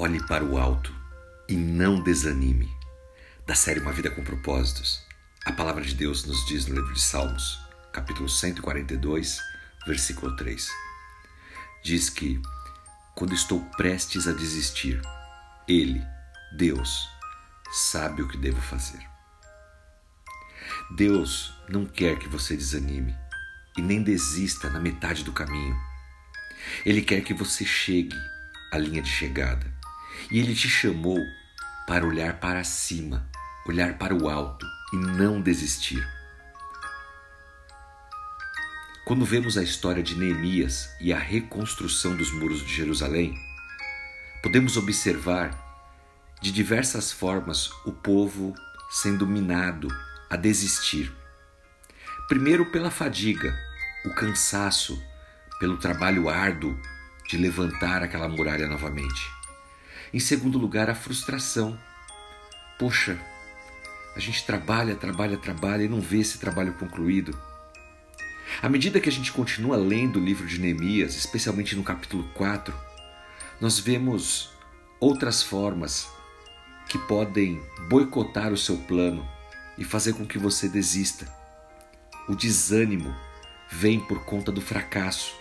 [0.00, 0.94] Olhe para o alto
[1.48, 2.72] e não desanime.
[3.44, 5.02] Da série Uma Vida com Propósitos,
[5.44, 7.58] a palavra de Deus nos diz no livro de Salmos,
[7.92, 9.40] capítulo 142,
[9.88, 10.70] versículo 3.
[11.82, 12.40] Diz que,
[13.16, 15.02] quando estou prestes a desistir,
[15.66, 16.00] Ele,
[16.56, 17.08] Deus,
[17.72, 19.04] sabe o que devo fazer.
[20.94, 23.16] Deus não quer que você desanime
[23.76, 25.76] e nem desista na metade do caminho.
[26.86, 28.16] Ele quer que você chegue
[28.70, 29.76] à linha de chegada
[30.30, 31.18] e ele te chamou
[31.86, 33.28] para olhar para cima,
[33.66, 36.06] olhar para o alto e não desistir.
[39.04, 43.34] Quando vemos a história de Neemias e a reconstrução dos muros de Jerusalém,
[44.42, 45.66] podemos observar
[46.42, 48.54] de diversas formas o povo
[48.90, 49.88] sendo minado
[50.28, 51.10] a desistir.
[52.28, 53.58] Primeiro, pela fadiga,
[54.04, 55.02] o cansaço,
[55.58, 56.78] pelo trabalho árduo
[57.28, 59.37] de levantar aquela muralha novamente.
[60.12, 61.78] Em segundo lugar, a frustração.
[62.78, 63.18] Poxa,
[64.16, 67.38] a gente trabalha, trabalha, trabalha e não vê esse trabalho concluído.
[68.62, 72.74] À medida que a gente continua lendo o livro de Neemias, especialmente no capítulo 4,
[73.60, 74.50] nós vemos
[74.98, 76.08] outras formas
[76.88, 79.28] que podem boicotar o seu plano
[79.76, 81.30] e fazer com que você desista.
[82.28, 83.14] O desânimo
[83.70, 85.34] vem por conta do fracasso.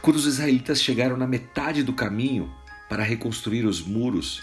[0.00, 2.52] Quando os israelitas chegaram na metade do caminho,
[2.88, 4.42] para reconstruir os muros,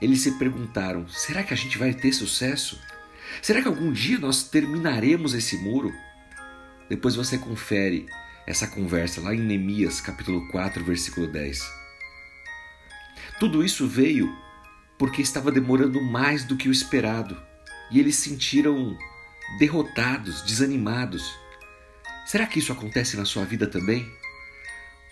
[0.00, 2.80] eles se perguntaram: será que a gente vai ter sucesso?
[3.42, 5.92] Será que algum dia nós terminaremos esse muro?
[6.88, 8.06] Depois você confere
[8.46, 11.60] essa conversa lá em Neemias, capítulo 4, versículo 10.
[13.40, 14.34] Tudo isso veio
[14.98, 17.40] porque estava demorando mais do que o esperado
[17.90, 18.96] e eles se sentiram
[19.58, 21.36] derrotados, desanimados.
[22.26, 24.06] Será que isso acontece na sua vida também?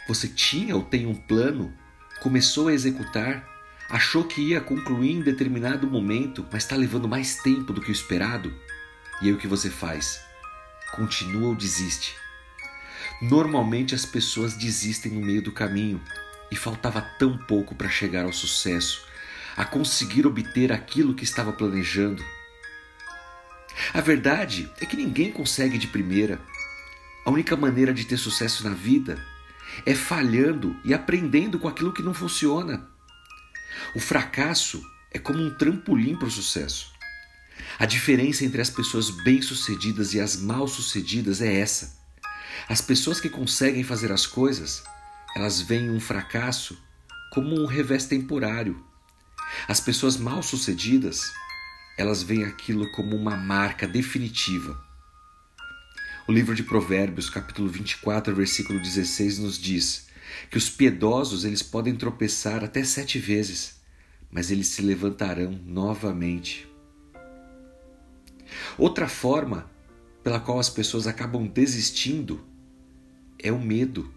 [0.08, 1.72] Você tinha ou tem um plano
[2.22, 3.44] começou a executar,
[3.90, 7.92] achou que ia concluir em determinado momento, mas está levando mais tempo do que o
[7.92, 8.54] esperado?
[9.20, 10.20] E aí o que você faz?
[10.92, 12.14] Continua ou desiste?
[13.20, 16.00] Normalmente as pessoas desistem no meio do caminho
[16.48, 19.04] e faltava tão pouco para chegar ao sucesso,
[19.56, 22.24] a conseguir obter aquilo que estava planejando.
[23.92, 26.40] A verdade é que ninguém consegue de primeira.
[27.26, 29.31] A única maneira de ter sucesso na vida
[29.84, 32.88] é falhando e aprendendo com aquilo que não funciona.
[33.94, 36.92] O fracasso é como um trampolim para o sucesso.
[37.78, 41.96] A diferença entre as pessoas bem-sucedidas e as mal-sucedidas é essa.
[42.68, 44.82] As pessoas que conseguem fazer as coisas,
[45.34, 46.78] elas veem um fracasso
[47.32, 48.84] como um revés temporário.
[49.66, 51.32] As pessoas mal-sucedidas,
[51.98, 54.91] elas veem aquilo como uma marca definitiva
[56.32, 60.06] o livro de Provérbios, capítulo 24, versículo 16 nos diz
[60.50, 63.82] que os piedosos eles podem tropeçar até sete vezes,
[64.30, 66.66] mas eles se levantarão novamente.
[68.78, 69.70] Outra forma
[70.24, 72.42] pela qual as pessoas acabam desistindo
[73.38, 74.10] é o medo.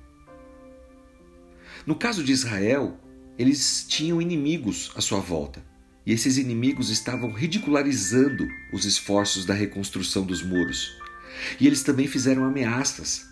[1.85, 2.97] No caso de Israel,
[3.37, 5.61] eles tinham inimigos à sua volta,
[6.05, 11.03] e esses inimigos estavam ridicularizando os esforços da reconstrução dos muros.
[11.59, 13.25] E eles também fizeram ameaças.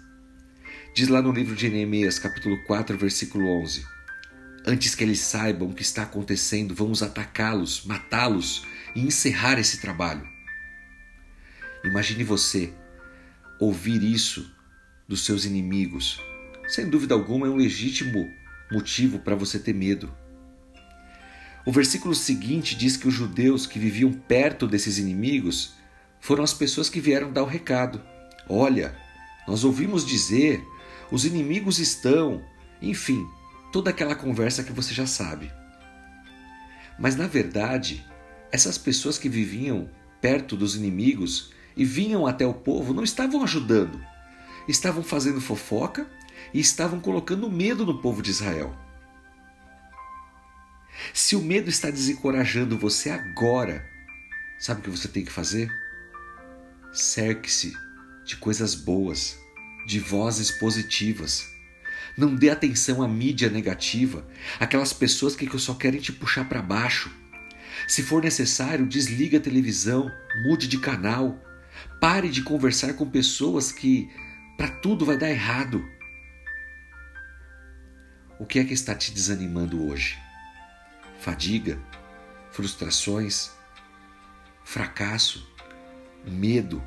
[0.95, 3.85] Diz lá no livro de Neemias, capítulo 4, versículo 11:
[4.65, 8.65] Antes que eles saibam o que está acontecendo, vamos atacá-los, matá-los
[8.95, 10.27] e encerrar esse trabalho.
[11.83, 12.73] Imagine você
[13.59, 14.49] ouvir isso
[15.07, 16.21] dos seus inimigos.
[16.67, 18.31] Sem dúvida alguma, é um legítimo
[18.71, 20.13] motivo para você ter medo.
[21.65, 25.73] O versículo seguinte diz que os judeus que viviam perto desses inimigos
[26.23, 28.01] foram as pessoas que vieram dar o recado.
[28.47, 28.97] Olha,
[29.45, 30.65] nós ouvimos dizer,
[31.11, 32.41] os inimigos estão,
[32.81, 33.27] enfim,
[33.73, 35.51] toda aquela conversa que você já sabe.
[36.97, 38.07] Mas na verdade,
[38.53, 39.89] essas pessoas que viviam
[40.21, 44.01] perto dos inimigos e vinham até o povo não estavam ajudando,
[44.65, 46.09] estavam fazendo fofoca
[46.53, 48.73] e estavam colocando medo no povo de Israel.
[51.13, 53.85] Se o medo está desencorajando você agora,
[54.57, 55.69] sabe o que você tem que fazer?
[56.93, 57.75] Cerque-se
[58.23, 59.35] de coisas boas,
[59.87, 61.51] de vozes positivas.
[62.15, 64.27] Não dê atenção à mídia negativa,
[64.59, 67.11] aquelas pessoas que só querem te puxar para baixo.
[67.87, 70.11] Se for necessário, desligue a televisão,
[70.43, 71.43] mude de canal,
[71.99, 74.07] pare de conversar com pessoas que
[74.55, 75.83] para tudo vai dar errado.
[78.39, 80.15] O que é que está te desanimando hoje?
[81.19, 81.79] Fadiga?
[82.51, 83.49] Frustrações?
[84.63, 85.52] Fracasso?
[86.25, 86.81] Medo,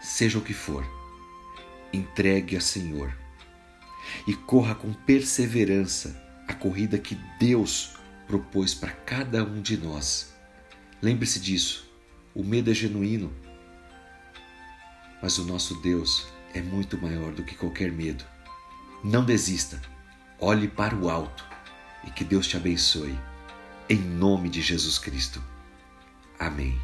[0.00, 0.84] seja o que for,
[1.92, 3.16] entregue a Senhor
[4.26, 10.34] e corra com perseverança a corrida que Deus propôs para cada um de nós.
[11.02, 11.86] Lembre-se disso.
[12.34, 13.32] O medo é genuíno,
[15.22, 18.24] mas o nosso Deus é muito maior do que qualquer medo.
[19.02, 19.80] Não desista.
[20.38, 21.46] Olhe para o alto
[22.04, 23.18] e que Deus te abençoe.
[23.88, 25.42] Em nome de Jesus Cristo.
[26.38, 26.78] Amém.